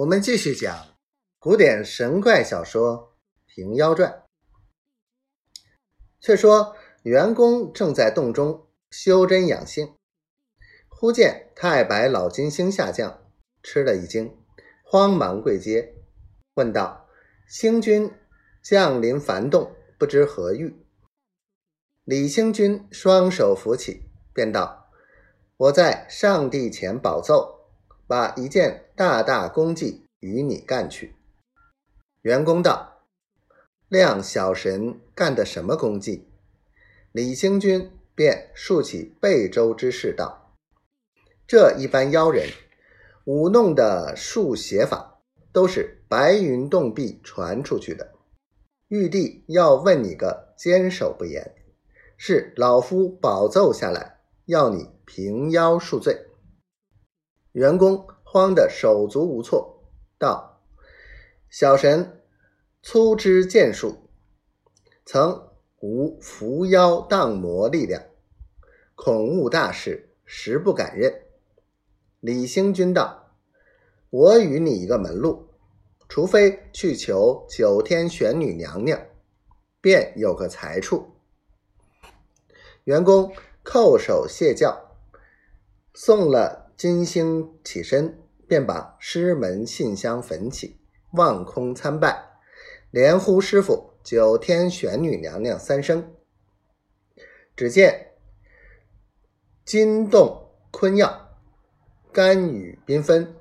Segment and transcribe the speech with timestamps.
[0.00, 0.96] 我们继续讲
[1.38, 3.12] 古典神怪小说
[3.54, 4.10] 《平妖传》。
[6.20, 9.94] 却说元公正在洞中修真养性，
[10.88, 13.30] 忽见太白老金星下降，
[13.62, 14.34] 吃了一惊，
[14.82, 15.94] 慌忙跪阶，
[16.54, 17.06] 问道
[17.46, 18.10] ：“星君
[18.62, 20.82] 降临凡洞，不知何遇？”
[22.04, 24.90] 李星君双手扶起，便道
[25.58, 27.59] ：“我在上帝前保奏，
[28.10, 31.14] 把一件大大功绩与你干去。”
[32.22, 33.04] 元公道
[33.86, 36.26] ：“亮小神干的什么功绩？”
[37.12, 40.56] 李星君便竖起背周之势道
[41.46, 42.48] ：“这一般妖人
[43.26, 45.20] 舞弄的术邪法，
[45.52, 48.14] 都是白云洞壁传出去的。
[48.88, 51.54] 玉帝要问你个坚守不言，
[52.16, 56.26] 是老夫保奏下来，要你平妖恕罪。”
[57.52, 59.82] 员工慌得手足无措，
[60.18, 60.62] 道
[61.50, 62.22] ：“小神
[62.82, 64.08] 粗知剑术，
[65.04, 65.46] 曾。”
[65.82, 68.02] 无伏妖荡魔力量，
[68.94, 71.22] 恐误大事，实不敢认。
[72.20, 73.32] 李兴君道
[74.10, 75.48] ：“我与你一个门路，
[76.06, 79.00] 除非去求九天玄女娘娘，
[79.80, 81.12] 便有个财处。”
[82.84, 83.32] 员工
[83.64, 84.98] 叩首谢教，
[85.94, 90.80] 送了金星起身，便把师门信箱焚起，
[91.12, 92.38] 望空参拜，
[92.90, 93.90] 连呼师傅。
[94.02, 96.14] 九天玄女娘娘三声，
[97.54, 98.12] 只见
[99.62, 101.36] 金洞坤耀，
[102.10, 103.34] 甘雨缤纷。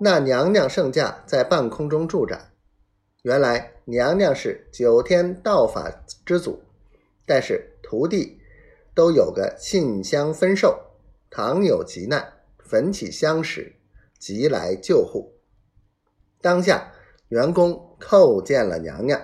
[0.00, 2.52] 那娘娘圣驾在半空中驻着。
[3.20, 5.90] 原来娘娘是九天道法
[6.24, 6.62] 之祖，
[7.26, 8.40] 但是徒弟
[8.94, 10.87] 都有个信香分授，
[11.30, 13.76] 倘有急难，焚起香时，
[14.18, 15.34] 即来救护。
[16.40, 16.92] 当下。
[17.28, 19.20] 员工叩见了娘娘，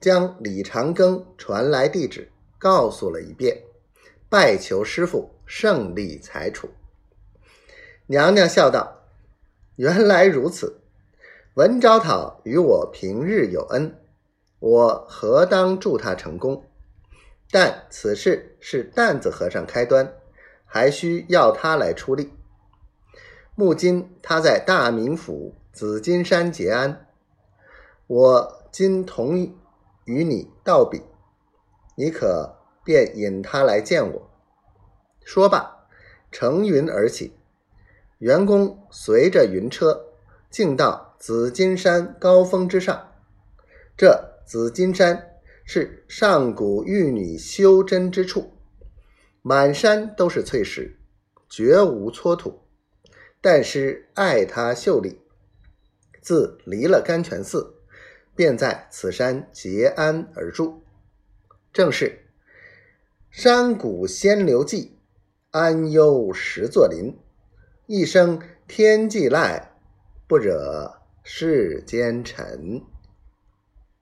[0.00, 3.62] 将李长庚传来地址告诉了一遍，
[4.30, 6.70] 拜求师傅胜利裁处。
[8.06, 9.02] 娘娘笑道
[9.76, 10.80] ：“原来如此，
[11.56, 13.94] 文昭讨与我平日有恩，
[14.58, 16.64] 我何当助他成功？
[17.50, 20.10] 但此事是担子和尚开端，
[20.66, 22.32] 还需要他来出力。
[23.54, 27.06] 目今他在大名府紫金山结安。”
[28.06, 29.56] 我今同
[30.04, 31.02] 与你道别，
[31.96, 34.30] 你可便引他来见我。
[35.24, 35.88] 说罢，
[36.30, 37.32] 乘云而起。
[38.18, 40.04] 员工随着云车，
[40.50, 43.12] 径到紫金山高峰之上。
[43.96, 45.32] 这紫金山
[45.64, 48.52] 是上古玉女修真之处，
[49.48, 50.98] 满山都是翠石，
[51.48, 52.62] 绝无蹉土。
[53.40, 55.20] 但是爱他秀丽，
[56.20, 57.76] 自离了甘泉寺。
[58.34, 60.82] 便在此山结安而住，
[61.72, 62.26] 正是
[63.30, 64.98] 山谷仙流迹，
[65.52, 67.16] 安幽十座林。
[67.86, 69.76] 一生天际赖，
[70.26, 72.82] 不惹世间尘。